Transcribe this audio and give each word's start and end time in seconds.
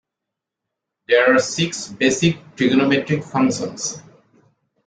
There 1.07 1.31
are 1.35 1.37
six 1.37 1.87
basic 1.89 2.37
trigonometric 2.55 3.23
functions. 3.23 4.01